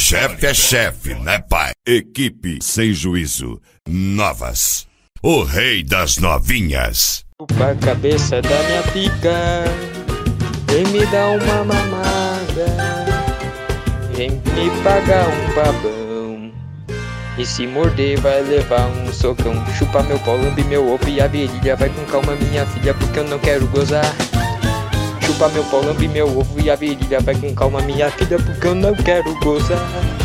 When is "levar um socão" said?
18.42-19.54